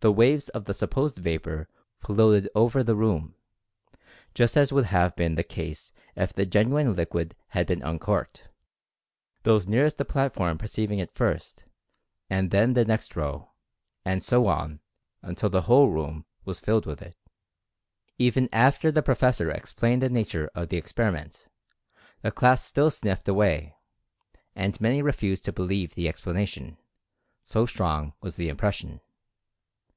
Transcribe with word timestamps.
The 0.00 0.10
waves 0.10 0.48
of 0.48 0.64
the 0.64 0.74
sup 0.74 0.98
i 0.98 1.02
Experiments 1.02 1.70
in 2.08 2.10
Induced 2.10 2.48
Sensation 2.48 2.50
115 2.50 2.50
posed 2.50 2.50
vapor 2.50 2.50
floated 2.50 2.50
over 2.56 2.82
the 2.82 2.96
room, 2.96 3.36
just 4.34 4.56
as 4.56 4.72
would 4.72 4.86
have 4.86 5.14
been 5.14 5.36
the 5.36 5.44
case 5.44 5.92
if 6.16 6.32
the 6.32 6.44
genuine 6.44 6.92
liquid 6.96 7.36
had 7.50 7.68
been 7.68 7.84
un 7.84 8.00
corked, 8.00 8.48
those 9.44 9.68
nearest 9.68 9.98
the 9.98 10.04
platform 10.04 10.58
perceiving 10.58 10.98
it 10.98 11.14
first, 11.14 11.62
and 12.28 12.50
then 12.50 12.72
the 12.72 12.84
next 12.84 13.14
row, 13.14 13.52
and 14.04 14.24
so 14.24 14.48
on 14.48 14.80
until 15.22 15.48
the 15.50 15.62
whole 15.70 15.88
room 15.90 16.24
was 16.44 16.58
filled 16.58 16.84
with 16.84 17.00
it. 17.00 17.16
Even 18.18 18.48
after 18.52 18.90
the 18.90 19.04
professor 19.04 19.52
explained 19.52 20.02
the 20.02 20.08
nature 20.08 20.50
of 20.52 20.68
the 20.68 20.76
experiment, 20.76 21.46
the 22.22 22.32
class 22.32 22.64
still 22.64 22.90
sniffed 22.90 23.28
away, 23.28 23.76
and 24.56 24.80
many 24.80 25.00
refused 25.00 25.44
to 25.44 25.52
believe 25.52 25.94
the 25.94 26.08
explanation, 26.08 26.76
so 27.44 27.64
strong 27.64 28.14
was 28.20 28.34
the 28.34 28.48
impression. 28.48 29.00